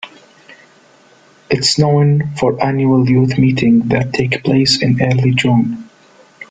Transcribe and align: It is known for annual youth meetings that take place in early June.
It 1.51 1.59
is 1.59 1.77
known 1.77 2.31
for 2.35 2.59
annual 2.65 3.07
youth 3.07 3.37
meetings 3.37 3.87
that 3.89 4.13
take 4.13 4.43
place 4.43 4.81
in 4.81 4.99
early 4.99 5.29
June. 5.35 5.91